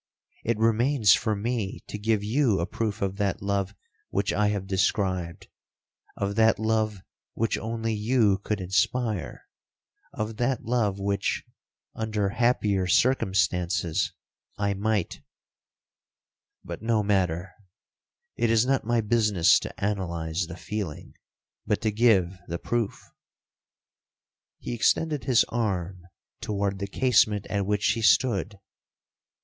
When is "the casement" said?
26.79-27.45